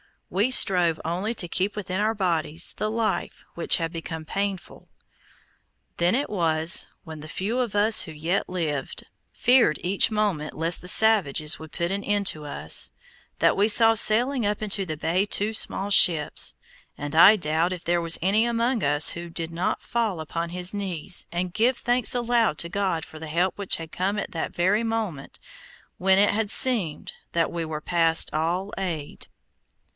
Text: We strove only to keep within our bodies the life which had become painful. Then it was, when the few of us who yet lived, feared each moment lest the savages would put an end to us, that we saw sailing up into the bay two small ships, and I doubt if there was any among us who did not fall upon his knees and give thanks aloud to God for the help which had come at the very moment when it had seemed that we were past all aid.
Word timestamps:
We 0.31 0.49
strove 0.49 0.99
only 1.05 1.33
to 1.35 1.47
keep 1.47 1.75
within 1.75 1.99
our 1.99 2.15
bodies 2.15 2.73
the 2.77 2.89
life 2.89 3.43
which 3.53 3.77
had 3.77 3.91
become 3.91 4.23
painful. 4.23 4.87
Then 5.97 6.15
it 6.15 6.29
was, 6.29 6.87
when 7.03 7.19
the 7.19 7.27
few 7.27 7.59
of 7.59 7.75
us 7.75 8.03
who 8.03 8.11
yet 8.13 8.49
lived, 8.49 9.03
feared 9.33 9.77
each 9.83 10.09
moment 10.09 10.57
lest 10.57 10.81
the 10.81 10.87
savages 10.87 11.59
would 11.59 11.73
put 11.73 11.91
an 11.91 12.03
end 12.03 12.25
to 12.27 12.45
us, 12.45 12.91
that 13.39 13.57
we 13.57 13.67
saw 13.67 13.93
sailing 13.93 14.43
up 14.45 14.61
into 14.63 14.85
the 14.87 14.95
bay 14.97 15.25
two 15.25 15.53
small 15.53 15.91
ships, 15.91 16.55
and 16.97 17.13
I 17.15 17.35
doubt 17.35 17.73
if 17.73 17.83
there 17.83 18.01
was 18.01 18.17
any 18.21 18.45
among 18.45 18.83
us 18.83 19.09
who 19.11 19.29
did 19.29 19.51
not 19.51 19.81
fall 19.83 20.19
upon 20.21 20.49
his 20.49 20.73
knees 20.73 21.27
and 21.31 21.53
give 21.53 21.77
thanks 21.77 22.15
aloud 22.15 22.57
to 22.59 22.69
God 22.69 23.05
for 23.05 23.19
the 23.19 23.27
help 23.27 23.55
which 23.57 23.75
had 23.75 23.91
come 23.91 24.17
at 24.17 24.31
the 24.31 24.49
very 24.51 24.83
moment 24.83 25.39
when 25.97 26.17
it 26.17 26.29
had 26.31 26.49
seemed 26.49 27.13
that 27.33 27.51
we 27.51 27.65
were 27.65 27.81
past 27.81 28.33
all 28.33 28.73
aid. 28.77 29.27